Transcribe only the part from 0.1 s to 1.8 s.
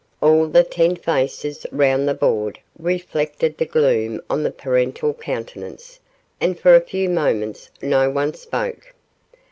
All the ten faces